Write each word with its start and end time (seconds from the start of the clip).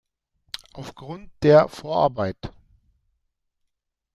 Aufgrund 0.73 1.29
der 1.43 1.69
Vorarbeit. 1.69 2.51